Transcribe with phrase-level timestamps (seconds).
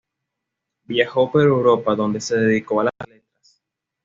[0.85, 3.61] Viajó por Europa, donde se dedicó a las Letras.